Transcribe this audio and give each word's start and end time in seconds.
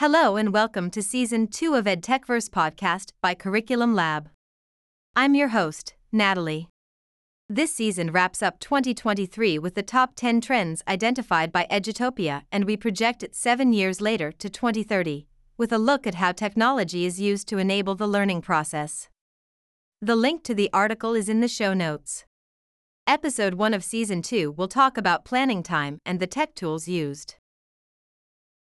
Hello 0.00 0.36
and 0.36 0.52
welcome 0.52 0.90
to 0.90 1.00
Season 1.00 1.46
2 1.46 1.72
of 1.72 1.86
EdTechverse 1.86 2.50
podcast 2.50 3.12
by 3.22 3.34
Curriculum 3.34 3.94
Lab. 3.94 4.28
I'm 5.16 5.34
your 5.34 5.48
host, 5.48 5.94
Natalie. 6.12 6.68
This 7.48 7.74
season 7.74 8.12
wraps 8.12 8.42
up 8.42 8.60
2023 8.60 9.58
with 9.58 9.74
the 9.74 9.82
top 9.82 10.12
10 10.14 10.42
trends 10.42 10.82
identified 10.86 11.50
by 11.50 11.66
Edutopia, 11.70 12.42
and 12.52 12.66
we 12.66 12.76
project 12.76 13.22
it 13.22 13.34
seven 13.34 13.72
years 13.72 14.02
later 14.02 14.30
to 14.32 14.50
2030, 14.50 15.26
with 15.56 15.72
a 15.72 15.78
look 15.78 16.06
at 16.06 16.16
how 16.16 16.30
technology 16.30 17.06
is 17.06 17.18
used 17.18 17.48
to 17.48 17.56
enable 17.56 17.94
the 17.94 18.06
learning 18.06 18.42
process. 18.42 19.08
The 20.02 20.14
link 20.14 20.44
to 20.44 20.54
the 20.54 20.68
article 20.74 21.14
is 21.14 21.30
in 21.30 21.40
the 21.40 21.48
show 21.48 21.72
notes. 21.72 22.26
Episode 23.06 23.54
1 23.54 23.72
of 23.72 23.82
Season 23.82 24.20
2 24.20 24.50
will 24.50 24.68
talk 24.68 24.98
about 24.98 25.24
planning 25.24 25.62
time 25.62 26.02
and 26.04 26.20
the 26.20 26.26
tech 26.26 26.54
tools 26.54 26.86
used. 26.86 27.36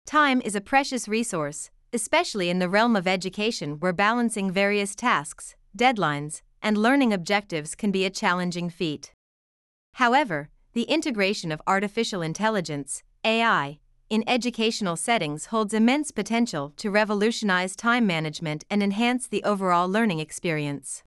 Time 0.05 0.41
is 0.41 0.55
a 0.55 0.61
precious 0.61 1.07
resource, 1.07 1.71
especially 1.91 2.49
in 2.49 2.59
the 2.59 2.69
realm 2.69 2.95
of 2.95 3.07
education 3.07 3.79
where 3.79 3.93
balancing 3.93 4.51
various 4.51 4.95
tasks, 4.95 5.55
deadlines, 5.77 6.41
and 6.61 6.77
learning 6.77 7.13
objectives 7.13 7.73
can 7.73 7.91
be 7.91 8.05
a 8.05 8.09
challenging 8.09 8.69
feat. 8.69 9.11
However, 9.93 10.49
the 10.73 10.83
integration 10.83 11.51
of 11.51 11.61
artificial 11.67 12.21
intelligence, 12.21 13.03
AI, 13.23 13.79
in 14.09 14.23
educational 14.27 14.95
settings 14.95 15.47
holds 15.47 15.73
immense 15.73 16.11
potential 16.11 16.73
to 16.77 16.91
revolutionize 16.91 17.75
time 17.75 18.05
management 18.05 18.65
and 18.69 18.83
enhance 18.83 19.27
the 19.27 19.43
overall 19.43 19.87
learning 19.87 20.19
experience. 20.19 21.03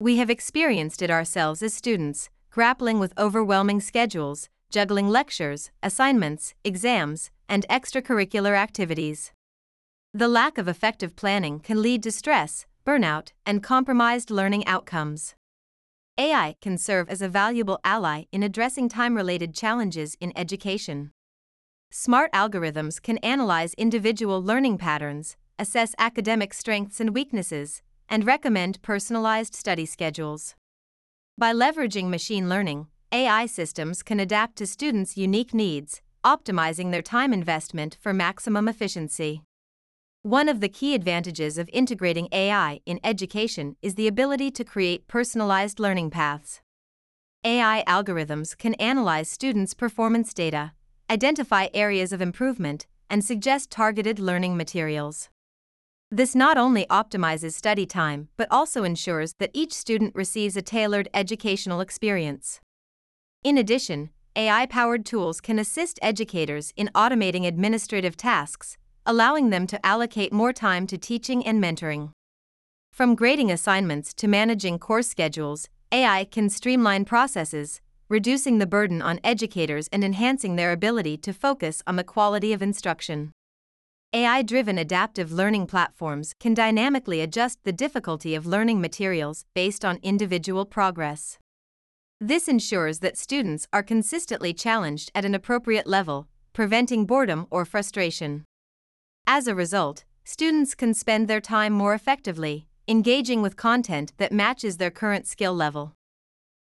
We 0.00 0.16
have 0.18 0.30
experienced 0.30 1.02
it 1.02 1.10
ourselves 1.10 1.62
as 1.62 1.74
students, 1.74 2.30
grappling 2.50 2.98
with 2.98 3.18
overwhelming 3.18 3.80
schedules, 3.80 4.48
juggling 4.70 5.08
lectures, 5.08 5.70
assignments, 5.82 6.54
exams, 6.64 7.30
and 7.48 7.66
extracurricular 7.68 8.56
activities. 8.56 9.32
The 10.14 10.28
lack 10.28 10.58
of 10.58 10.68
effective 10.68 11.16
planning 11.16 11.60
can 11.60 11.82
lead 11.82 12.02
to 12.02 12.12
stress, 12.12 12.66
burnout, 12.86 13.32
and 13.44 13.62
compromised 13.62 14.30
learning 14.30 14.66
outcomes. 14.66 15.34
AI 16.16 16.56
can 16.60 16.76
serve 16.76 17.08
as 17.08 17.22
a 17.22 17.28
valuable 17.28 17.78
ally 17.84 18.24
in 18.32 18.42
addressing 18.42 18.88
time 18.88 19.14
related 19.14 19.54
challenges 19.54 20.16
in 20.20 20.32
education. 20.36 21.12
Smart 21.90 22.32
algorithms 22.32 23.00
can 23.00 23.18
analyze 23.18 23.74
individual 23.74 24.42
learning 24.42 24.78
patterns, 24.78 25.36
assess 25.58 25.94
academic 25.98 26.52
strengths 26.52 27.00
and 27.00 27.14
weaknesses, 27.14 27.82
and 28.08 28.26
recommend 28.26 28.82
personalized 28.82 29.54
study 29.54 29.86
schedules. 29.86 30.54
By 31.36 31.52
leveraging 31.52 32.08
machine 32.08 32.48
learning, 32.48 32.88
AI 33.12 33.46
systems 33.46 34.02
can 34.02 34.18
adapt 34.18 34.56
to 34.56 34.66
students' 34.66 35.16
unique 35.16 35.54
needs, 35.54 36.02
optimizing 36.28 36.90
their 36.90 37.00
time 37.00 37.32
investment 37.32 37.96
for 38.02 38.12
maximum 38.12 38.68
efficiency. 38.68 39.42
One 40.20 40.46
of 40.50 40.60
the 40.60 40.68
key 40.68 40.94
advantages 40.94 41.56
of 41.56 41.70
integrating 41.72 42.28
AI 42.32 42.80
in 42.84 43.00
education 43.02 43.76
is 43.80 43.94
the 43.94 44.08
ability 44.08 44.50
to 44.50 44.62
create 44.62 45.08
personalized 45.08 45.80
learning 45.80 46.10
paths. 46.10 46.60
AI 47.44 47.82
algorithms 47.86 48.54
can 48.58 48.74
analyze 48.74 49.30
students' 49.30 49.72
performance 49.72 50.34
data, 50.34 50.72
identify 51.08 51.68
areas 51.72 52.12
of 52.12 52.20
improvement, 52.20 52.86
and 53.08 53.24
suggest 53.24 53.70
targeted 53.70 54.18
learning 54.18 54.54
materials. 54.54 55.30
This 56.10 56.34
not 56.34 56.58
only 56.58 56.84
optimizes 56.90 57.52
study 57.54 57.86
time 57.86 58.28
but 58.36 58.48
also 58.50 58.84
ensures 58.84 59.32
that 59.38 59.52
each 59.54 59.72
student 59.72 60.14
receives 60.14 60.58
a 60.58 60.62
tailored 60.62 61.08
educational 61.14 61.80
experience. 61.80 62.60
In 63.42 63.56
addition, 63.56 64.10
AI 64.38 64.66
powered 64.66 65.04
tools 65.04 65.40
can 65.40 65.58
assist 65.58 65.98
educators 66.00 66.72
in 66.76 66.90
automating 66.94 67.44
administrative 67.44 68.16
tasks, 68.16 68.76
allowing 69.04 69.50
them 69.50 69.66
to 69.66 69.84
allocate 69.84 70.32
more 70.32 70.52
time 70.52 70.86
to 70.86 70.96
teaching 70.96 71.44
and 71.44 71.60
mentoring. 71.60 72.12
From 72.92 73.16
grading 73.16 73.50
assignments 73.50 74.14
to 74.14 74.28
managing 74.28 74.78
course 74.78 75.08
schedules, 75.08 75.68
AI 75.90 76.22
can 76.22 76.48
streamline 76.50 77.04
processes, 77.04 77.80
reducing 78.08 78.58
the 78.58 78.66
burden 78.66 79.02
on 79.02 79.18
educators 79.24 79.88
and 79.88 80.04
enhancing 80.04 80.54
their 80.54 80.70
ability 80.70 81.16
to 81.16 81.32
focus 81.32 81.82
on 81.84 81.96
the 81.96 82.04
quality 82.04 82.52
of 82.52 82.62
instruction. 82.62 83.32
AI 84.12 84.42
driven 84.42 84.78
adaptive 84.78 85.32
learning 85.32 85.66
platforms 85.66 86.32
can 86.38 86.54
dynamically 86.54 87.20
adjust 87.20 87.58
the 87.64 87.72
difficulty 87.72 88.36
of 88.36 88.46
learning 88.46 88.80
materials 88.80 89.46
based 89.52 89.84
on 89.84 89.98
individual 90.04 90.64
progress. 90.64 91.40
This 92.20 92.48
ensures 92.48 92.98
that 92.98 93.16
students 93.16 93.68
are 93.72 93.82
consistently 93.84 94.52
challenged 94.52 95.12
at 95.14 95.24
an 95.24 95.36
appropriate 95.36 95.86
level, 95.86 96.26
preventing 96.52 97.06
boredom 97.06 97.46
or 97.48 97.64
frustration. 97.64 98.44
As 99.24 99.46
a 99.46 99.54
result, 99.54 100.04
students 100.24 100.74
can 100.74 100.94
spend 100.94 101.28
their 101.28 101.40
time 101.40 101.72
more 101.72 101.94
effectively, 101.94 102.66
engaging 102.88 103.40
with 103.40 103.56
content 103.56 104.14
that 104.16 104.32
matches 104.32 104.78
their 104.78 104.90
current 104.90 105.28
skill 105.28 105.54
level. 105.54 105.94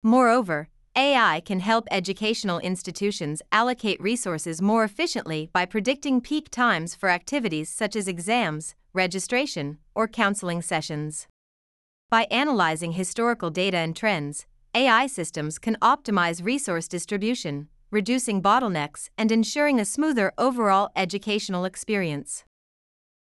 Moreover, 0.02 0.68
AI 0.96 1.40
can 1.44 1.60
help 1.60 1.86
educational 1.92 2.58
institutions 2.58 3.40
allocate 3.52 4.00
resources 4.00 4.60
more 4.60 4.82
efficiently 4.82 5.48
by 5.52 5.64
predicting 5.64 6.20
peak 6.20 6.50
times 6.50 6.96
for 6.96 7.08
activities 7.08 7.70
such 7.70 7.94
as 7.94 8.08
exams, 8.08 8.74
registration, 8.92 9.78
or 9.94 10.08
counseling 10.08 10.60
sessions. 10.60 11.28
By 12.10 12.26
analyzing 12.32 12.92
historical 12.92 13.50
data 13.50 13.76
and 13.76 13.94
trends, 13.94 14.46
AI 14.76 15.06
systems 15.06 15.58
can 15.58 15.78
optimize 15.80 16.44
resource 16.44 16.86
distribution, 16.86 17.68
reducing 17.90 18.42
bottlenecks 18.42 19.08
and 19.16 19.32
ensuring 19.32 19.80
a 19.80 19.86
smoother 19.86 20.34
overall 20.36 20.90
educational 20.94 21.64
experience. 21.64 22.44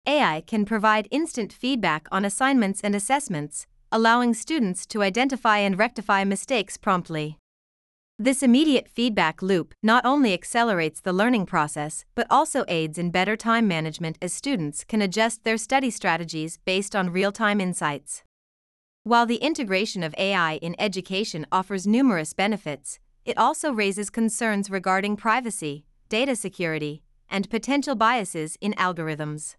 AI 0.04 0.42
can 0.48 0.64
provide 0.64 1.06
instant 1.12 1.52
feedback 1.52 2.08
on 2.10 2.24
assignments 2.24 2.80
and 2.80 2.96
assessments, 2.96 3.68
allowing 3.92 4.34
students 4.34 4.84
to 4.86 5.02
identify 5.02 5.58
and 5.58 5.78
rectify 5.78 6.24
mistakes 6.24 6.76
promptly. 6.76 7.38
This 8.18 8.42
immediate 8.42 8.88
feedback 8.88 9.40
loop 9.40 9.74
not 9.80 10.04
only 10.04 10.32
accelerates 10.32 11.00
the 11.00 11.12
learning 11.12 11.46
process 11.46 12.04
but 12.16 12.26
also 12.28 12.64
aids 12.66 12.98
in 12.98 13.12
better 13.12 13.36
time 13.36 13.68
management 13.68 14.18
as 14.20 14.32
students 14.32 14.82
can 14.82 15.00
adjust 15.00 15.44
their 15.44 15.56
study 15.56 15.90
strategies 15.90 16.58
based 16.64 16.96
on 16.96 17.10
real 17.10 17.30
time 17.30 17.60
insights. 17.60 18.24
While 19.06 19.26
the 19.26 19.36
integration 19.36 20.02
of 20.02 20.14
AI 20.16 20.54
in 20.62 20.74
education 20.78 21.44
offers 21.52 21.86
numerous 21.86 22.32
benefits, 22.32 22.98
it 23.26 23.36
also 23.36 23.70
raises 23.70 24.08
concerns 24.08 24.70
regarding 24.70 25.18
privacy, 25.18 25.84
data 26.08 26.34
security, 26.34 27.02
and 27.28 27.50
potential 27.50 27.96
biases 27.96 28.56
in 28.62 28.72
algorithms. 28.78 29.56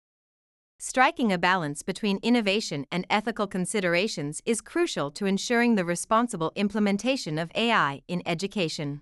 Striking 0.80 1.32
a 1.32 1.38
balance 1.38 1.84
between 1.84 2.18
innovation 2.24 2.88
and 2.92 3.06
ethical 3.08 3.46
considerations 3.46 4.42
is 4.48 4.62
crucial 4.62 5.12
to 5.12 5.28
ensuring 5.28 5.76
the 5.76 5.86
responsible 5.86 6.52
implementation 6.56 7.38
of 7.38 7.52
AI 7.54 8.02
in 8.08 8.24
education. 8.26 9.02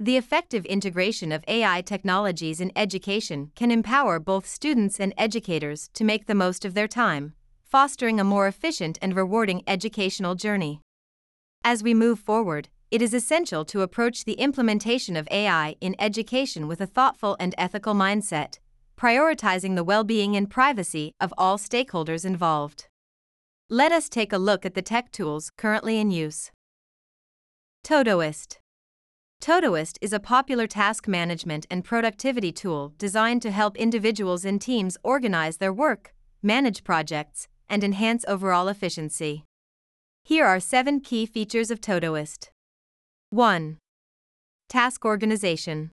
The 0.00 0.16
effective 0.16 0.64
integration 0.64 1.30
of 1.30 1.44
AI 1.46 1.82
technologies 1.82 2.60
in 2.60 2.72
education 2.74 3.52
can 3.54 3.70
empower 3.70 4.18
both 4.18 4.44
students 4.44 4.98
and 4.98 5.14
educators 5.16 5.88
to 5.94 6.02
make 6.02 6.26
the 6.26 6.34
most 6.34 6.64
of 6.64 6.74
their 6.74 6.88
time, 6.88 7.34
fostering 7.72 8.20
a 8.20 8.24
more 8.24 8.46
efficient 8.46 8.98
and 9.00 9.16
rewarding 9.16 9.62
educational 9.66 10.34
journey. 10.34 10.82
As 11.64 11.82
we 11.82 11.94
move 11.94 12.18
forward, 12.18 12.68
it 12.90 13.00
is 13.00 13.14
essential 13.14 13.64
to 13.64 13.80
approach 13.80 14.26
the 14.26 14.34
implementation 14.34 15.16
of 15.16 15.26
AI 15.30 15.76
in 15.80 15.96
education 15.98 16.68
with 16.68 16.82
a 16.82 16.86
thoughtful 16.86 17.34
and 17.40 17.54
ethical 17.56 17.94
mindset, 17.94 18.58
prioritizing 18.94 19.74
the 19.74 19.84
well 19.84 20.04
being 20.04 20.36
and 20.36 20.50
privacy 20.50 21.14
of 21.18 21.32
all 21.38 21.56
stakeholders 21.56 22.26
involved. 22.26 22.88
Let 23.70 23.90
us 23.90 24.10
take 24.10 24.34
a 24.34 24.44
look 24.48 24.66
at 24.66 24.74
the 24.74 24.82
tech 24.82 25.10
tools 25.10 25.50
currently 25.56 25.98
in 25.98 26.10
use. 26.10 26.50
Todoist 27.82 28.58
Todoist 29.40 29.96
is 30.02 30.12
a 30.12 30.20
popular 30.20 30.66
task 30.66 31.08
management 31.08 31.66
and 31.70 31.82
productivity 31.82 32.52
tool 32.52 32.92
designed 32.98 33.40
to 33.40 33.50
help 33.50 33.78
individuals 33.78 34.44
and 34.44 34.60
teams 34.60 34.98
organize 35.02 35.56
their 35.56 35.72
work, 35.72 36.14
manage 36.42 36.84
projects, 36.84 37.48
and 37.72 37.82
enhance 37.82 38.22
overall 38.28 38.68
efficiency. 38.68 39.44
Here 40.24 40.44
are 40.44 40.60
7 40.60 41.00
key 41.00 41.24
features 41.24 41.70
of 41.70 41.80
Todoist. 41.80 42.50
1. 43.30 43.78
Task 44.68 45.06
Organization 45.06 45.90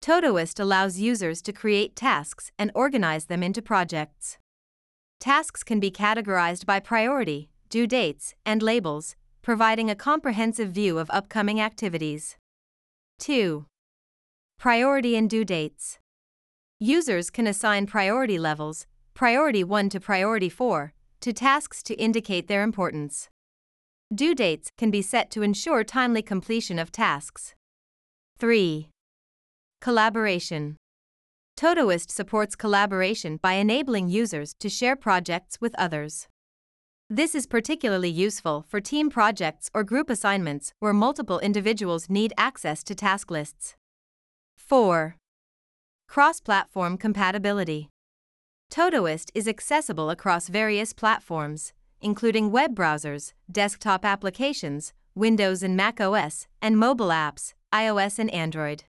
Todoist 0.00 0.60
allows 0.60 1.00
users 1.00 1.42
to 1.42 1.52
create 1.52 1.96
tasks 1.96 2.52
and 2.56 2.70
organize 2.72 3.24
them 3.24 3.42
into 3.42 3.60
projects. 3.60 4.38
Tasks 5.18 5.64
can 5.64 5.80
be 5.80 5.90
categorized 5.90 6.66
by 6.66 6.78
priority, 6.78 7.50
due 7.68 7.88
dates, 7.88 8.36
and 8.46 8.62
labels, 8.62 9.16
providing 9.42 9.90
a 9.90 9.96
comprehensive 9.96 10.70
view 10.70 10.98
of 10.98 11.10
upcoming 11.10 11.60
activities. 11.60 12.36
2. 13.18 13.66
Priority 14.56 15.16
and 15.16 15.28
due 15.28 15.44
dates. 15.44 15.98
Users 16.78 17.28
can 17.28 17.48
assign 17.48 17.86
priority 17.86 18.38
levels, 18.38 18.86
priority 19.14 19.62
1 19.62 19.88
to 19.90 20.00
priority 20.00 20.48
4, 20.48 20.92
to 21.20 21.32
tasks 21.32 21.82
to 21.82 21.94
indicate 21.94 22.48
their 22.48 22.62
importance. 22.62 23.28
Due 24.14 24.34
dates 24.34 24.70
can 24.76 24.90
be 24.90 25.02
set 25.02 25.30
to 25.30 25.42
ensure 25.42 25.84
timely 25.84 26.22
completion 26.22 26.78
of 26.78 26.92
tasks. 26.92 27.54
3. 28.38 28.88
Collaboration. 29.80 30.76
Todoist 31.56 32.10
supports 32.10 32.56
collaboration 32.56 33.38
by 33.40 33.54
enabling 33.54 34.08
users 34.08 34.54
to 34.58 34.68
share 34.68 34.96
projects 34.96 35.60
with 35.60 35.74
others. 35.78 36.28
This 37.08 37.34
is 37.34 37.46
particularly 37.46 38.08
useful 38.08 38.64
for 38.66 38.80
team 38.80 39.10
projects 39.10 39.70
or 39.74 39.84
group 39.84 40.08
assignments 40.08 40.72
where 40.80 40.94
multiple 40.94 41.38
individuals 41.40 42.08
need 42.08 42.32
access 42.38 42.82
to 42.84 42.94
task 42.94 43.30
lists. 43.30 43.76
4. 44.56 45.16
Cross 46.08 46.40
platform 46.40 46.96
compatibility. 46.96 47.91
Todoist 48.72 49.30
is 49.34 49.46
accessible 49.46 50.08
across 50.08 50.48
various 50.48 50.94
platforms, 50.94 51.74
including 52.00 52.50
web 52.50 52.74
browsers, 52.74 53.34
desktop 53.50 54.02
applications, 54.02 54.94
Windows 55.14 55.62
and 55.62 55.76
Mac 55.76 56.00
OS, 56.00 56.46
and 56.62 56.78
mobile 56.78 57.08
apps, 57.10 57.52
iOS 57.70 58.18
and 58.18 58.30
Android. 58.30 58.84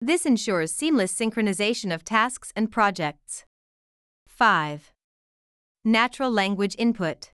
This 0.00 0.26
ensures 0.26 0.72
seamless 0.72 1.14
synchronization 1.14 1.94
of 1.94 2.02
tasks 2.02 2.52
and 2.56 2.68
projects. 2.68 3.44
5. 4.26 4.90
Natural 5.84 6.32
language 6.32 6.74
input. 6.76 7.30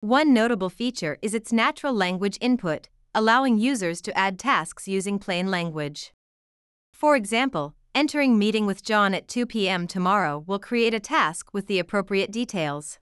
One 0.00 0.32
notable 0.32 0.70
feature 0.70 1.18
is 1.20 1.34
its 1.34 1.52
natural 1.52 1.92
language 1.92 2.38
input, 2.40 2.88
allowing 3.14 3.58
users 3.58 4.00
to 4.00 4.16
add 4.16 4.38
tasks 4.38 4.88
using 4.88 5.18
plain 5.18 5.50
language. 5.50 6.14
For 6.94 7.16
example, 7.16 7.74
entering 7.96 8.38
meeting 8.38 8.66
with 8.66 8.84
John 8.84 9.14
at 9.14 9.26
2 9.26 9.46
p.m. 9.46 9.86
tomorrow 9.86 10.44
will 10.46 10.58
create 10.58 10.92
a 10.92 11.00
task 11.00 11.54
with 11.54 11.66
the 11.66 11.78
appropriate 11.78 12.30
details. 12.30 12.98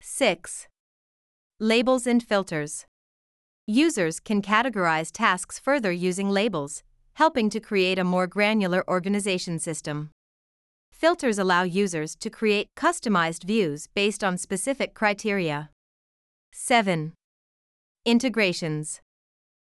6. 0.00 0.68
Labels 1.60 2.06
and 2.06 2.22
filters. 2.22 2.86
Users 3.66 4.18
can 4.18 4.40
categorize 4.40 5.10
tasks 5.12 5.58
further 5.58 5.92
using 5.92 6.30
labels, 6.30 6.82
helping 7.16 7.50
to 7.50 7.60
create 7.60 7.98
a 7.98 8.04
more 8.04 8.26
granular 8.26 8.82
organization 8.88 9.58
system. 9.58 10.08
Filters 10.90 11.38
allow 11.38 11.64
users 11.64 12.16
to 12.16 12.30
create 12.30 12.68
customized 12.74 13.44
views 13.44 13.86
based 13.94 14.24
on 14.24 14.38
specific 14.38 14.94
criteria. 14.94 15.68
7. 16.52 17.12
Integrations. 18.06 19.02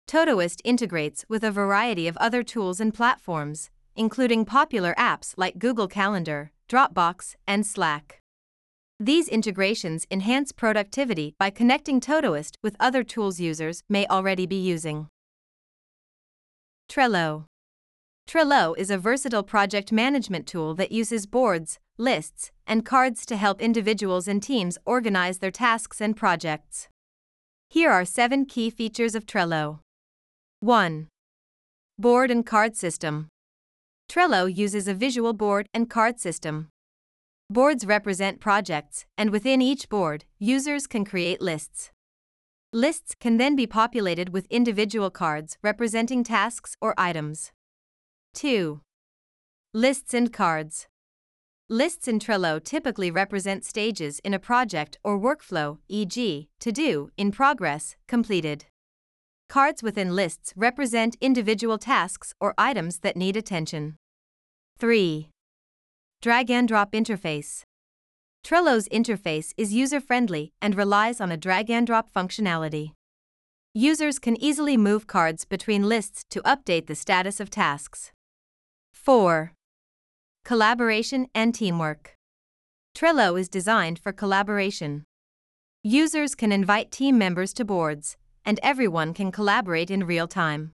Todoist 0.08 0.62
integrates 0.64 1.26
with 1.30 1.44
a 1.44 1.52
variety 1.52 2.08
of 2.08 2.18
other 2.18 2.42
tools 2.42 2.80
and 2.80 2.92
platforms, 2.92 3.70
including 3.96 4.46
popular 4.46 4.94
apps 4.98 5.34
like 5.38 5.60
Google 5.60 5.88
Calendar, 5.88 6.52
Dropbox, 6.70 7.36
and 7.48 7.66
Slack. 7.66 8.20
These 9.00 9.28
integrations 9.28 10.06
enhance 10.12 10.52
productivity 10.52 11.34
by 11.40 11.50
connecting 11.50 12.00
Todoist 12.00 12.56
with 12.62 12.76
other 12.80 13.04
tools 13.04 13.40
users 13.40 13.82
may 13.90 14.06
already 14.08 14.46
be 14.46 14.62
using. 14.62 15.08
Trello. 16.88 17.46
Trello 18.30 18.78
is 18.78 18.92
a 18.92 18.98
versatile 18.98 19.44
project 19.44 19.92
management 19.92 20.46
tool 20.46 20.76
that 20.76 20.92
uses 20.92 21.26
boards, 21.26 21.80
lists, 21.98 22.52
and 22.68 22.86
cards 22.86 23.26
to 23.26 23.38
help 23.38 23.62
individuals 23.62 24.28
and 24.28 24.42
teams 24.44 24.78
organize 24.86 25.40
their 25.40 25.52
tasks 25.52 26.00
and 26.00 26.16
projects. 26.16 26.88
Here 27.70 27.90
are 27.90 28.06
seven 28.06 28.46
key 28.46 28.70
features 28.70 29.16
of 29.16 29.26
Trello 29.26 29.80
1. 30.60 31.08
Board 31.98 32.30
and 32.30 32.46
card 32.46 32.76
system. 32.76 33.30
Trello 34.12 34.54
uses 34.54 34.90
a 34.90 34.94
visual 34.94 35.32
board 35.32 35.70
and 35.74 35.90
card 35.90 36.20
system. 36.20 36.68
Boards 37.50 37.86
represent 37.86 38.42
projects, 38.42 39.06
and 39.18 39.30
within 39.30 39.62
each 39.62 39.88
board, 39.88 40.26
users 40.38 40.86
can 40.86 41.06
create 41.06 41.42
lists. 41.42 41.92
Lists 42.74 43.16
can 43.18 43.38
then 43.38 43.56
be 43.56 43.66
populated 43.66 44.34
with 44.34 44.48
individual 44.50 45.10
cards 45.12 45.58
representing 45.64 46.26
tasks 46.26 46.76
or 46.82 46.94
items. 46.98 47.54
2. 48.34 48.82
Lists 49.74 50.14
and 50.14 50.34
cards. 50.34 50.90
Lists 51.70 52.06
in 52.06 52.20
Trello 52.20 52.62
typically 52.62 53.12
represent 53.12 53.64
stages 53.64 54.20
in 54.26 54.34
a 54.34 54.40
project 54.40 55.00
or 55.06 55.18
workflow, 55.18 55.78
e.g., 55.88 56.50
to 56.60 56.72
do, 56.74 57.12
in 57.16 57.32
progress, 57.32 57.96
completed. 58.10 58.66
Cards 59.48 59.82
within 59.82 60.18
lists 60.18 60.52
represent 60.58 61.16
individual 61.22 61.78
tasks 61.78 62.34
or 62.42 62.54
items 62.58 63.00
that 63.00 63.16
need 63.16 63.38
attention. 63.38 63.98
3. 64.82 65.30
Drag 66.24 66.50
and 66.50 66.68
drop 66.68 66.94
interface. 66.94 67.62
Trello's 68.44 68.90
interface 68.90 69.54
is 69.56 69.72
user 69.72 70.02
friendly 70.02 70.54
and 70.60 70.74
relies 70.74 71.22
on 71.22 71.32
a 71.32 71.38
drag 71.38 71.70
and 71.70 71.86
drop 71.86 72.12
functionality. 72.12 72.94
Users 73.76 74.18
can 74.18 74.36
easily 74.42 74.78
move 74.78 75.06
cards 75.06 75.46
between 75.46 75.88
lists 75.88 76.24
to 76.32 76.42
update 76.42 76.88
the 76.88 76.96
status 76.96 77.40
of 77.40 77.52
tasks. 77.52 78.12
4. 78.92 79.54
Collaboration 80.44 81.28
and 81.36 81.54
teamwork. 81.54 82.16
Trello 82.98 83.40
is 83.40 83.50
designed 83.50 84.00
for 84.00 84.12
collaboration. 84.12 85.04
Users 85.84 86.34
can 86.34 86.52
invite 86.52 86.90
team 86.90 87.20
members 87.20 87.54
to 87.54 87.64
boards, 87.64 88.18
and 88.44 88.60
everyone 88.64 89.14
can 89.14 89.32
collaborate 89.32 89.92
in 89.92 90.08
real 90.08 90.28
time. 90.28 90.72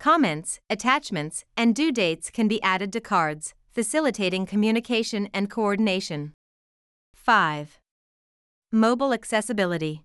Comments, 0.00 0.60
attachments, 0.70 1.44
and 1.56 1.74
due 1.74 1.90
dates 1.90 2.30
can 2.30 2.46
be 2.46 2.62
added 2.62 2.92
to 2.92 3.00
cards, 3.00 3.54
facilitating 3.72 4.46
communication 4.46 5.28
and 5.34 5.50
coordination. 5.50 6.34
5. 7.16 7.80
Mobile 8.70 9.12
accessibility. 9.12 10.02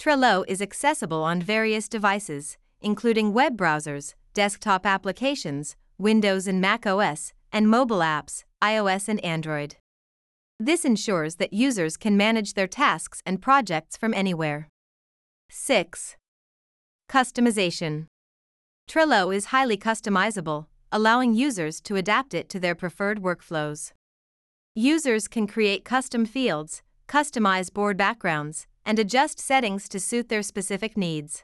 Trello 0.00 0.44
is 0.48 0.62
accessible 0.62 1.22
on 1.22 1.42
various 1.42 1.90
devices, 1.90 2.56
including 2.80 3.34
web 3.34 3.56
browsers, 3.56 4.14
desktop 4.32 4.86
applications, 4.86 5.76
Windows 5.98 6.46
and 6.46 6.58
Mac 6.58 6.86
OS, 6.86 7.34
and 7.52 7.68
mobile 7.68 7.98
apps, 7.98 8.44
iOS 8.62 9.08
and 9.08 9.22
Android. 9.22 9.76
This 10.58 10.86
ensures 10.86 11.34
that 11.34 11.52
users 11.52 11.98
can 11.98 12.16
manage 12.16 12.54
their 12.54 12.66
tasks 12.66 13.20
and 13.26 13.42
projects 13.42 13.94
from 13.96 14.14
anywhere. 14.14 14.68
6. 15.50 16.16
Customization. 17.10 18.06
Trello 18.92 19.34
is 19.34 19.46
highly 19.46 19.78
customizable, 19.78 20.66
allowing 20.92 21.32
users 21.32 21.80
to 21.80 21.96
adapt 21.96 22.34
it 22.34 22.50
to 22.50 22.60
their 22.60 22.74
preferred 22.74 23.22
workflows. 23.22 23.92
Users 24.74 25.28
can 25.28 25.46
create 25.46 25.82
custom 25.82 26.26
fields, 26.26 26.82
customize 27.08 27.72
board 27.72 27.96
backgrounds, 27.96 28.66
and 28.84 28.98
adjust 28.98 29.40
settings 29.40 29.88
to 29.88 29.98
suit 29.98 30.28
their 30.28 30.42
specific 30.42 30.94
needs. 30.94 31.42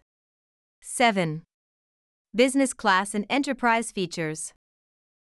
7. 0.82 1.42
Business 2.34 2.74
class 2.74 3.14
and 3.14 3.24
enterprise 3.30 3.92
features. 3.92 4.52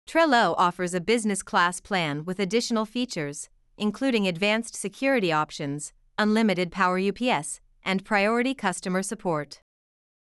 Trello 0.05 0.55
offers 0.57 0.93
a 0.93 0.99
business 0.99 1.41
class 1.41 1.79
plan 1.79 2.25
with 2.25 2.37
additional 2.37 2.85
features, 2.85 3.47
including 3.77 4.27
advanced 4.27 4.75
security 4.75 5.31
options, 5.31 5.93
unlimited 6.17 6.69
power-ups, 6.69 7.61
and 7.85 8.03
priority 8.03 8.53
customer 8.53 9.03
support. 9.03 9.61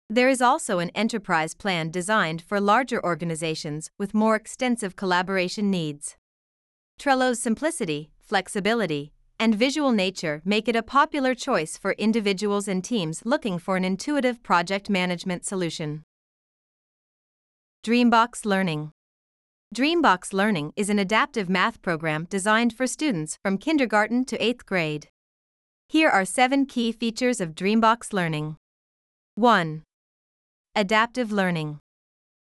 There 0.09 0.29
is 0.29 0.41
also 0.41 0.79
an 0.79 0.89
enterprise 0.91 1.53
plan 1.53 1.91
designed 1.91 2.41
for 2.41 2.61
larger 2.61 3.03
organizations 3.03 3.91
with 3.97 4.13
more 4.13 4.37
extensive 4.37 4.95
collaboration 4.95 5.69
needs. 5.69 6.15
Trello's 6.97 7.41
simplicity, 7.41 8.11
flexibility, 8.17 9.11
and 9.37 9.53
visual 9.53 9.91
nature 9.91 10.41
make 10.45 10.69
it 10.69 10.77
a 10.77 10.81
popular 10.81 11.35
choice 11.35 11.77
for 11.77 11.91
individuals 11.93 12.69
and 12.69 12.85
teams 12.85 13.21
looking 13.25 13.59
for 13.59 13.75
an 13.75 13.83
intuitive 13.83 14.41
project 14.43 14.89
management 14.89 15.45
solution. 15.45 16.03
Dreambox 17.85 18.45
Learning 18.45 18.91
Dreambox 19.75 20.31
Learning 20.31 20.71
is 20.77 20.89
an 20.89 20.99
adaptive 20.99 21.49
math 21.49 21.81
program 21.81 22.25
designed 22.29 22.71
for 22.71 22.87
students 22.87 23.37
from 23.43 23.57
kindergarten 23.57 24.23
to 24.23 24.37
8th 24.37 24.65
grade. 24.65 25.09
Here 25.89 26.09
are 26.09 26.23
seven 26.23 26.65
key 26.65 26.93
features 26.93 27.41
of 27.41 27.55
Dreambox 27.55 28.13
Learning. 28.13 28.55
1. 29.35 29.83
Adaptive 30.79 31.31
Learning 31.31 31.79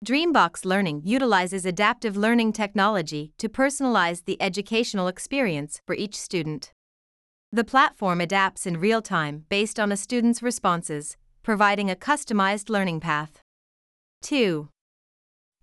Dreambox 0.06 0.66
Learning 0.66 1.02
utilizes 1.06 1.66
adaptive 1.66 2.18
learning 2.18 2.52
technology 2.52 3.32
to 3.38 3.48
personalize 3.48 4.26
the 4.26 4.36
educational 4.42 5.08
experience 5.08 5.80
for 5.88 5.96
each 5.96 6.18
student. 6.18 6.74
The 7.54 7.64
platform 7.64 8.20
adapts 8.20 8.66
in 8.66 8.82
real 8.82 9.02
time 9.02 9.46
based 9.48 9.80
on 9.80 9.90
a 9.90 9.96
student's 9.96 10.44
responses, 10.44 11.16
providing 11.44 11.90
a 11.90 11.96
customized 11.96 12.70
learning 12.70 13.00
path. 13.00 13.42
2. 14.24 14.68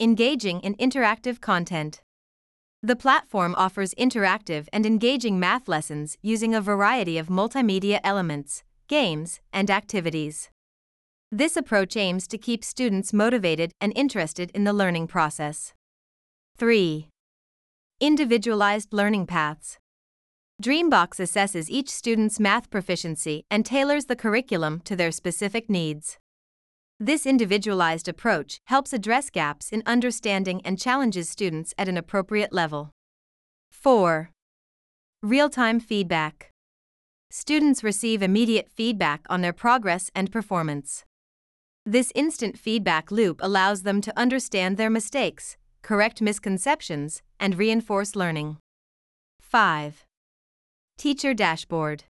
Engaging 0.00 0.60
in 0.60 0.76
interactive 0.76 1.42
content. 1.42 2.00
The 2.82 2.96
platform 2.96 3.54
offers 3.58 3.92
interactive 3.96 4.66
and 4.72 4.86
engaging 4.86 5.38
math 5.38 5.68
lessons 5.68 6.16
using 6.22 6.54
a 6.54 6.62
variety 6.62 7.18
of 7.18 7.26
multimedia 7.26 8.00
elements, 8.02 8.64
games, 8.88 9.40
and 9.52 9.70
activities. 9.70 10.48
This 11.32 11.56
approach 11.56 11.96
aims 11.96 12.28
to 12.28 12.38
keep 12.38 12.62
students 12.62 13.12
motivated 13.12 13.72
and 13.80 13.92
interested 13.96 14.52
in 14.52 14.62
the 14.62 14.72
learning 14.72 15.08
process. 15.08 15.74
3. 16.56 17.08
Individualized 17.98 18.92
learning 18.92 19.26
paths. 19.26 19.76
Dreambox 20.62 21.18
assesses 21.18 21.68
each 21.68 21.90
student's 21.90 22.38
math 22.38 22.70
proficiency 22.70 23.42
and 23.50 23.66
tailors 23.66 24.04
the 24.04 24.14
curriculum 24.14 24.80
to 24.84 24.94
their 24.94 25.10
specific 25.10 25.68
needs. 25.68 26.16
This 27.00 27.26
individualized 27.26 28.06
approach 28.06 28.60
helps 28.66 28.92
address 28.92 29.28
gaps 29.28 29.70
in 29.70 29.82
understanding 29.84 30.62
and 30.64 30.78
challenges 30.78 31.28
students 31.28 31.74
at 31.76 31.88
an 31.88 31.96
appropriate 31.96 32.52
level. 32.52 32.92
4. 33.72 34.30
Real 35.24 35.50
time 35.50 35.80
feedback. 35.80 36.52
Students 37.30 37.82
receive 37.82 38.22
immediate 38.22 38.70
feedback 38.70 39.26
on 39.28 39.40
their 39.40 39.52
progress 39.52 40.08
and 40.14 40.30
performance. 40.30 41.04
This 41.88 42.10
instant 42.16 42.58
feedback 42.58 43.12
loop 43.12 43.38
allows 43.40 43.82
them 43.82 44.00
to 44.00 44.18
understand 44.18 44.76
their 44.76 44.90
mistakes, 44.90 45.56
correct 45.82 46.20
misconceptions, 46.20 47.22
and 47.38 47.56
reinforce 47.56 48.16
learning. 48.16 48.56
5. 49.40 50.04
Teacher 50.98 51.32
Dashboard 51.32 52.02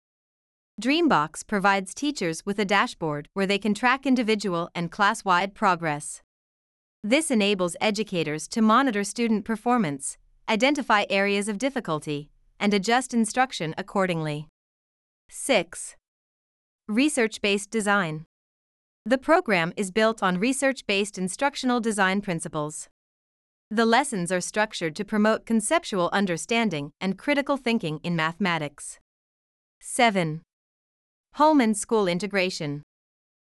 Dreambox 0.80 1.46
provides 1.46 1.92
teachers 1.92 2.46
with 2.46 2.58
a 2.58 2.64
dashboard 2.64 3.28
where 3.34 3.44
they 3.44 3.58
can 3.58 3.74
track 3.74 4.06
individual 4.06 4.70
and 4.74 4.90
class 4.90 5.26
wide 5.26 5.54
progress. 5.54 6.22
This 7.04 7.30
enables 7.30 7.76
educators 7.78 8.48
to 8.48 8.62
monitor 8.62 9.04
student 9.04 9.44
performance, 9.44 10.16
identify 10.48 11.04
areas 11.10 11.48
of 11.48 11.58
difficulty, 11.58 12.30
and 12.58 12.72
adjust 12.72 13.12
instruction 13.12 13.74
accordingly. 13.76 14.48
6. 15.28 15.96
Research 16.88 17.42
based 17.42 17.70
design. 17.70 18.24
The 19.08 19.18
program 19.18 19.72
is 19.76 19.92
built 19.92 20.20
on 20.20 20.40
research 20.40 20.84
based 20.84 21.16
instructional 21.16 21.78
design 21.78 22.22
principles. 22.22 22.88
The 23.70 23.86
lessons 23.86 24.32
are 24.32 24.40
structured 24.40 24.96
to 24.96 25.04
promote 25.04 25.46
conceptual 25.46 26.10
understanding 26.12 26.90
and 27.00 27.16
critical 27.16 27.56
thinking 27.56 28.00
in 28.02 28.16
mathematics. 28.16 28.98
7. 29.80 30.42
Home 31.34 31.60
and 31.60 31.76
school 31.76 32.08
integration. 32.08 32.82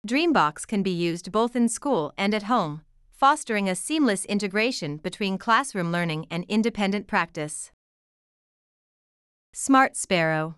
Dreambox 0.05 0.67
can 0.67 0.83
be 0.83 0.91
used 0.91 1.31
both 1.31 1.55
in 1.55 1.69
school 1.69 2.11
and 2.17 2.33
at 2.33 2.43
home, 2.43 2.81
fostering 3.09 3.69
a 3.69 3.75
seamless 3.75 4.25
integration 4.25 4.97
between 4.97 5.37
classroom 5.37 5.93
learning 5.93 6.27
and 6.29 6.43
independent 6.49 7.07
practice. 7.07 7.71
Smart 9.53 9.95
Sparrow 9.95 10.55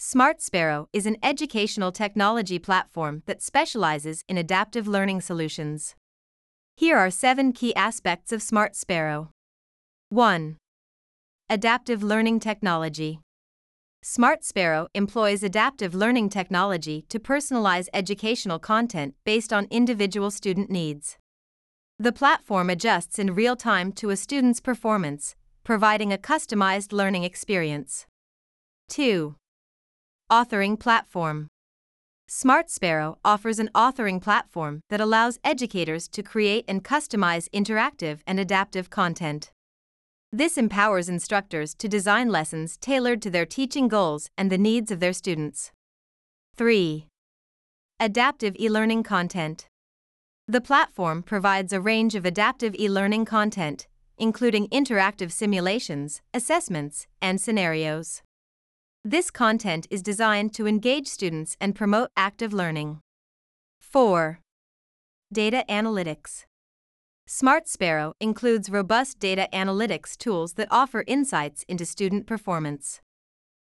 Smart 0.00 0.40
Sparrow 0.40 0.88
is 0.92 1.06
an 1.06 1.16
educational 1.24 1.90
technology 1.90 2.60
platform 2.60 3.24
that 3.26 3.42
specializes 3.42 4.22
in 4.28 4.38
adaptive 4.38 4.86
learning 4.86 5.20
solutions. 5.20 5.96
Here 6.76 6.96
are 6.96 7.10
seven 7.10 7.52
key 7.52 7.74
aspects 7.74 8.30
of 8.30 8.40
Smart 8.40 8.76
Sparrow 8.76 9.30
1. 10.10 10.56
Adaptive 11.50 12.04
learning 12.04 12.38
technology. 12.38 13.18
Smart 14.00 14.44
Sparrow 14.44 14.86
employs 14.94 15.42
adaptive 15.42 15.96
learning 15.96 16.28
technology 16.28 17.04
to 17.08 17.18
personalize 17.18 17.88
educational 17.92 18.60
content 18.60 19.16
based 19.24 19.52
on 19.52 19.66
individual 19.68 20.30
student 20.30 20.70
needs. 20.70 21.16
The 21.98 22.12
platform 22.12 22.70
adjusts 22.70 23.18
in 23.18 23.34
real 23.34 23.56
time 23.56 23.90
to 23.94 24.10
a 24.10 24.16
student's 24.16 24.60
performance, 24.60 25.34
providing 25.64 26.12
a 26.12 26.18
customized 26.18 26.92
learning 26.92 27.24
experience. 27.24 28.06
2. 28.90 29.34
Authoring 30.30 30.78
Platform 30.78 31.48
Smart 32.28 32.68
Sparrow 32.68 33.16
offers 33.24 33.58
an 33.58 33.70
authoring 33.74 34.20
platform 34.20 34.82
that 34.90 35.00
allows 35.00 35.38
educators 35.42 36.06
to 36.08 36.22
create 36.22 36.66
and 36.68 36.84
customize 36.84 37.48
interactive 37.48 38.18
and 38.26 38.38
adaptive 38.38 38.90
content. 38.90 39.52
This 40.30 40.58
empowers 40.58 41.08
instructors 41.08 41.74
to 41.76 41.88
design 41.88 42.28
lessons 42.28 42.76
tailored 42.76 43.22
to 43.22 43.30
their 43.30 43.46
teaching 43.46 43.88
goals 43.88 44.28
and 44.36 44.52
the 44.52 44.58
needs 44.58 44.90
of 44.90 45.00
their 45.00 45.14
students. 45.14 45.72
3. 46.56 47.06
Adaptive 47.98 48.54
e 48.60 48.68
learning 48.68 49.04
content. 49.04 49.66
The 50.46 50.60
platform 50.60 51.22
provides 51.22 51.72
a 51.72 51.80
range 51.80 52.14
of 52.14 52.26
adaptive 52.26 52.74
e 52.78 52.86
learning 52.90 53.24
content, 53.24 53.86
including 54.18 54.68
interactive 54.68 55.32
simulations, 55.32 56.20
assessments, 56.34 57.06
and 57.22 57.40
scenarios. 57.40 58.20
This 59.04 59.30
content 59.30 59.86
is 59.90 60.02
designed 60.02 60.52
to 60.54 60.66
engage 60.66 61.06
students 61.06 61.56
and 61.60 61.74
promote 61.74 62.10
active 62.16 62.52
learning. 62.52 62.98
4. 63.78 64.40
Data 65.32 65.64
analytics. 65.68 66.44
Smart 67.24 67.68
Sparrow 67.68 68.14
includes 68.20 68.68
robust 68.68 69.20
data 69.20 69.48
analytics 69.52 70.16
tools 70.16 70.54
that 70.54 70.66
offer 70.70 71.04
insights 71.06 71.64
into 71.68 71.86
student 71.86 72.26
performance. 72.26 73.00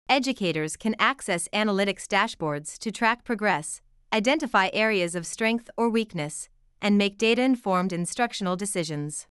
Educators 0.08 0.76
can 0.76 0.96
access 0.98 1.48
analytics 1.54 2.06
dashboards 2.06 2.76
to 2.78 2.90
track 2.90 3.24
progress, 3.24 3.80
identify 4.12 4.70
areas 4.72 5.14
of 5.14 5.24
strength 5.24 5.70
or 5.76 5.88
weakness, 5.88 6.48
and 6.80 6.98
make 6.98 7.16
data 7.16 7.42
informed 7.42 7.92
instructional 7.92 8.56
decisions. 8.56 9.28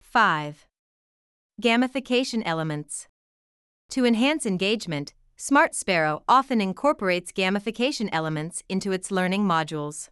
5. 0.00 0.66
Gamification 1.62 2.42
elements. 2.44 3.06
To 3.90 4.04
enhance 4.04 4.44
engagement, 4.44 5.14
Smart 5.36 5.74
Sparrow 5.74 6.22
often 6.28 6.60
incorporates 6.60 7.32
gamification 7.32 8.08
elements 8.12 8.62
into 8.68 8.92
its 8.92 9.10
learning 9.10 9.44
modules. 9.44 10.08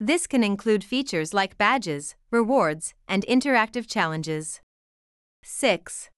This 0.00 0.26
can 0.26 0.42
include 0.42 0.82
features 0.82 1.32
like 1.32 1.58
badges, 1.58 2.16
rewards, 2.30 2.94
and 3.06 3.24
interactive 3.26 3.88
challenges. 3.88 4.60
6. 5.44 6.10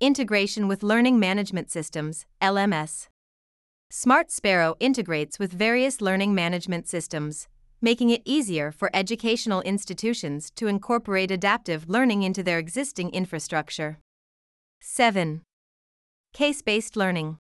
Integration 0.00 0.68
with 0.68 0.82
Learning 0.82 1.18
Management 1.18 1.70
Systems, 1.70 2.26
LMS. 2.42 3.08
Smart 3.90 4.30
Sparrow 4.30 4.76
integrates 4.80 5.38
with 5.38 5.52
various 5.52 6.00
learning 6.00 6.34
management 6.34 6.88
systems, 6.88 7.48
making 7.82 8.10
it 8.10 8.22
easier 8.24 8.70
for 8.70 8.90
educational 8.94 9.62
institutions 9.62 10.50
to 10.52 10.66
incorporate 10.66 11.30
adaptive 11.30 11.88
learning 11.88 12.22
into 12.22 12.42
their 12.42 12.58
existing 12.58 13.10
infrastructure. 13.10 13.98
7. 14.80 15.42
Case 16.32 16.62
based 16.62 16.96
learning. 16.96 17.38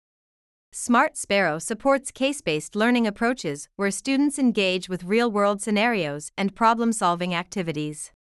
Smart 0.71 1.17
Sparrow 1.17 1.59
supports 1.59 2.11
case 2.11 2.41
based 2.41 2.77
learning 2.77 3.07
approaches 3.07 3.69
where 3.77 3.91
students 3.91 4.39
engage 4.39 4.89
with 4.89 5.05
real 5.05 5.31
world 5.31 5.63
scenarios 5.63 6.31
and 6.37 6.55
problem 6.55 6.93
solving 6.93 7.35
activities. 7.35 8.13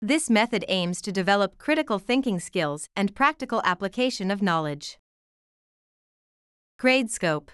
This 0.00 0.28
method 0.28 0.64
aims 0.68 1.00
to 1.02 1.12
develop 1.12 1.58
critical 1.58 1.98
thinking 1.98 2.40
skills 2.40 2.88
and 2.96 3.14
practical 3.14 3.62
application 3.64 4.30
of 4.30 4.42
knowledge. 4.42 4.98
GradeScope 6.80 7.50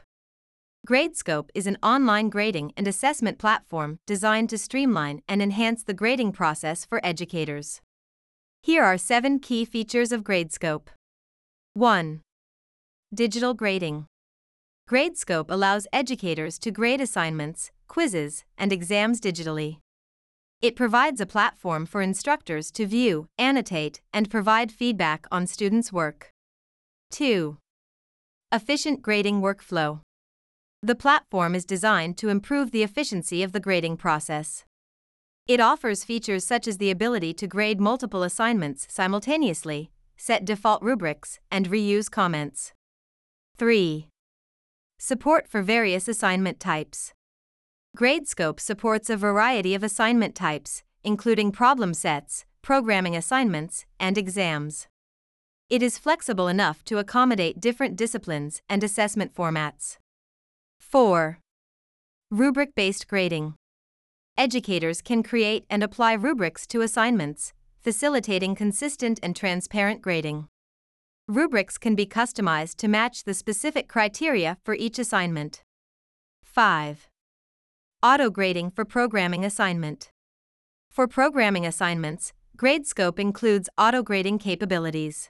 GradeScope 0.87 1.51
is 1.55 1.67
an 1.67 1.77
online 1.83 2.31
grading 2.31 2.73
and 2.77 2.89
assessment 2.89 3.39
platform 3.39 3.99
designed 4.07 4.49
to 4.51 4.57
streamline 4.57 5.21
and 5.29 5.43
enhance 5.43 5.83
the 5.83 5.93
grading 5.93 6.33
process 6.33 6.87
for 6.87 7.05
educators. 7.05 7.83
Here 8.63 8.85
are 8.85 8.97
seven 8.97 9.39
key 9.39 9.67
features 9.67 10.13
of 10.13 10.23
GradeScope 10.23 10.87
1. 11.75 12.23
Digital 13.15 13.55
grading. 13.55 14.05
GradeScope 14.87 15.47
allows 15.49 15.87
educators 15.95 16.59
to 16.59 16.71
grade 16.71 17.01
assignments, 17.01 17.71
quizzes, 17.87 18.45
and 18.59 18.71
exams 18.71 19.19
digitally. 19.19 19.79
It 20.61 20.77
provides 20.77 21.19
a 21.19 21.25
platform 21.25 21.87
for 21.87 22.03
instructors 22.03 22.71
to 22.73 22.85
view, 22.85 23.27
annotate, 23.39 24.03
and 24.13 24.29
provide 24.29 24.71
feedback 24.71 25.27
on 25.33 25.47
students' 25.47 25.91
work. 25.91 26.33
2. 27.13 27.57
Efficient 28.53 29.01
grading 29.01 29.41
workflow. 29.41 30.01
The 30.83 30.95
platform 30.95 31.55
is 31.55 31.65
designed 31.65 32.19
to 32.19 32.29
improve 32.29 32.73
the 32.73 32.83
efficiency 32.83 33.43
of 33.43 33.53
the 33.53 33.61
grading 33.61 33.97
process. 33.97 34.67
It 35.47 35.61
offers 35.61 36.05
features 36.05 36.45
such 36.45 36.69
as 36.69 36.77
the 36.77 36.91
ability 36.91 37.33
to 37.35 37.47
grade 37.47 37.81
multiple 37.81 38.23
assignments 38.23 38.87
simultaneously, 38.91 39.91
set 40.19 40.45
default 40.45 40.83
rubrics, 40.83 41.41
and 41.51 41.71
reuse 41.71 42.11
comments. 42.11 42.75
3. 43.59 44.07
Support 45.01 45.49
for 45.49 45.63
various 45.63 46.07
assignment 46.07 46.61
types. 46.61 47.13
GradeScope 47.97 48.61
supports 48.61 49.11
a 49.11 49.17
variety 49.17 49.75
of 49.75 49.83
assignment 49.83 50.37
types, 50.37 50.85
including 51.03 51.51
problem 51.51 51.93
sets, 51.93 52.45
programming 52.63 53.17
assignments, 53.17 53.85
and 53.99 54.17
exams. 54.17 54.87
It 55.69 55.83
is 55.83 55.99
flexible 55.99 56.47
enough 56.47 56.85
to 56.85 56.99
accommodate 56.99 57.59
different 57.59 57.97
disciplines 57.97 58.63
and 58.69 58.85
assessment 58.85 59.35
formats. 59.35 59.97
4. 60.79 61.41
Rubric 62.31 62.77
based 62.77 63.09
grading. 63.09 63.55
Educators 64.37 65.03
can 65.03 65.25
create 65.25 65.65
and 65.69 65.83
apply 65.83 66.13
rubrics 66.13 66.65
to 66.69 66.83
assignments, 66.83 67.53
facilitating 67.81 68.55
consistent 68.55 69.19
and 69.21 69.35
transparent 69.35 70.01
grading. 70.01 70.47
Rubrics 71.31 71.77
can 71.77 71.95
be 71.95 72.07
customized 72.07 72.77
to 72.77 72.89
match 72.89 73.25
the 73.25 73.35
specific 73.35 73.87
criteria 73.87 74.57
for 74.65 74.75
each 74.75 74.99
assignment. 74.99 75.61
5. 76.43 77.07
Auto 78.03 78.31
grading 78.31 78.71
for 78.71 78.87
programming 78.87 79.45
assignment. 79.45 80.11
For 80.91 81.07
programming 81.07 81.67
assignments, 81.67 82.33
GradeScope 82.57 83.19
includes 83.19 83.69
auto 83.77 84.03
grading 84.03 84.39
capabilities. 84.39 85.29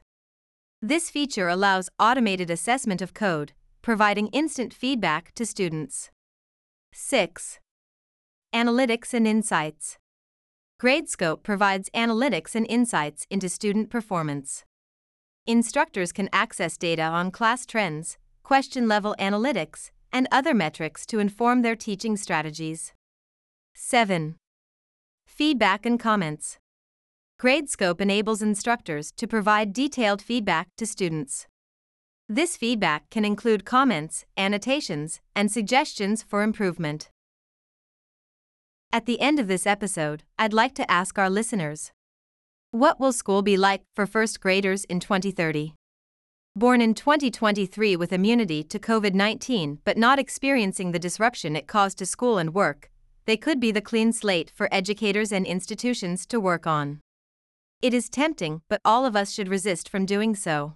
This 0.80 1.10
feature 1.10 1.48
allows 1.48 1.90
automated 1.98 2.48
assessment 2.48 3.02
of 3.02 3.12
code, 3.12 3.50
providing 3.82 4.28
instant 4.28 4.72
feedback 4.72 5.34
to 5.34 5.44
students. 5.44 6.12
6. 6.92 7.58
Analytics 8.54 9.12
and 9.12 9.26
Insights. 9.26 9.98
Gradescope 10.80 11.42
provides 11.42 11.90
analytics 11.90 12.54
and 12.54 12.66
insights 12.68 13.26
into 13.30 13.48
student 13.48 13.90
performance. 13.90 14.64
Instructors 15.48 16.12
can 16.12 16.28
access 16.30 16.76
data 16.76 17.04
on 17.04 17.30
class 17.30 17.64
trends, 17.64 18.18
question 18.42 18.86
level 18.86 19.16
analytics, 19.18 19.90
and 20.12 20.28
other 20.30 20.52
metrics 20.52 21.06
to 21.06 21.20
inform 21.20 21.62
their 21.62 21.74
teaching 21.74 22.18
strategies. 22.18 22.92
7. 23.74 24.36
Feedback 25.26 25.86
and 25.86 25.98
comments. 25.98 26.58
Gradescope 27.40 27.98
enables 27.98 28.42
instructors 28.42 29.10
to 29.12 29.26
provide 29.26 29.72
detailed 29.72 30.20
feedback 30.20 30.68
to 30.76 30.84
students. 30.84 31.46
This 32.28 32.58
feedback 32.58 33.08
can 33.08 33.24
include 33.24 33.64
comments, 33.64 34.26
annotations, 34.36 35.22
and 35.34 35.50
suggestions 35.50 36.22
for 36.22 36.42
improvement. 36.42 37.08
At 38.92 39.06
the 39.06 39.18
end 39.18 39.40
of 39.40 39.48
this 39.48 39.66
episode, 39.66 40.24
I'd 40.38 40.52
like 40.52 40.74
to 40.74 40.90
ask 40.90 41.18
our 41.18 41.30
listeners 41.30 41.90
What 42.72 43.00
will 43.00 43.14
school 43.14 43.40
be 43.40 43.56
like 43.56 43.80
for 43.96 44.06
first 44.06 44.42
graders 44.42 44.84
in 44.84 45.00
2030? 45.00 45.72
Born 46.54 46.82
in 46.82 46.92
2023 46.92 47.96
with 47.96 48.12
immunity 48.12 48.62
to 48.64 48.78
COVID 48.78 49.14
19 49.14 49.78
but 49.86 49.96
not 49.96 50.18
experiencing 50.18 50.92
the 50.92 50.98
disruption 50.98 51.56
it 51.56 51.66
caused 51.66 51.96
to 51.96 52.04
school 52.04 52.36
and 52.36 52.52
work, 52.52 52.90
they 53.24 53.38
could 53.38 53.58
be 53.58 53.72
the 53.72 53.80
clean 53.80 54.12
slate 54.12 54.52
for 54.54 54.68
educators 54.70 55.32
and 55.32 55.46
institutions 55.46 56.26
to 56.26 56.38
work 56.38 56.66
on. 56.66 57.00
It 57.80 57.94
is 57.94 58.10
tempting, 58.10 58.60
but 58.68 58.82
all 58.84 59.06
of 59.06 59.16
us 59.16 59.32
should 59.32 59.48
resist 59.48 59.88
from 59.88 60.04
doing 60.04 60.34
so. 60.34 60.74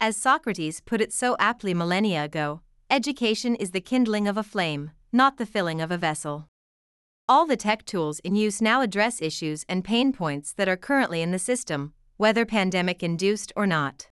As 0.00 0.16
Socrates 0.16 0.80
put 0.80 1.00
it 1.00 1.12
so 1.12 1.34
aptly 1.40 1.74
millennia 1.74 2.22
ago, 2.22 2.60
education 2.88 3.56
is 3.56 3.72
the 3.72 3.80
kindling 3.80 4.28
of 4.28 4.36
a 4.36 4.44
flame, 4.44 4.92
not 5.10 5.38
the 5.38 5.46
filling 5.46 5.80
of 5.80 5.90
a 5.90 5.98
vessel. 5.98 6.46
All 7.30 7.46
the 7.46 7.56
tech 7.56 7.84
tools 7.84 8.18
in 8.24 8.34
use 8.34 8.60
now 8.60 8.80
address 8.80 9.22
issues 9.22 9.64
and 9.68 9.84
pain 9.84 10.12
points 10.12 10.52
that 10.54 10.68
are 10.68 10.76
currently 10.76 11.22
in 11.22 11.30
the 11.30 11.38
system, 11.38 11.92
whether 12.16 12.44
pandemic 12.44 13.04
induced 13.04 13.52
or 13.54 13.68
not. 13.68 14.08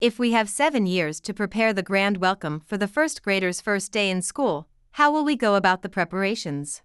If 0.00 0.18
we 0.18 0.32
have 0.32 0.48
seven 0.48 0.86
years 0.86 1.20
to 1.20 1.34
prepare 1.34 1.74
the 1.74 1.82
grand 1.82 2.16
welcome 2.16 2.62
for 2.64 2.78
the 2.78 2.88
first 2.88 3.22
grader's 3.22 3.60
first 3.60 3.92
day 3.92 4.08
in 4.08 4.22
school, 4.22 4.68
how 4.92 5.12
will 5.12 5.22
we 5.22 5.36
go 5.36 5.54
about 5.54 5.82
the 5.82 5.90
preparations? 5.90 6.80